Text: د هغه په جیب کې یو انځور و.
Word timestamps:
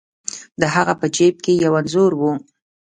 د 0.61 0.63
هغه 0.75 0.93
په 1.01 1.07
جیب 1.15 1.35
کې 1.45 1.53
یو 1.65 1.73
انځور 1.79 2.11
و. 2.19 2.21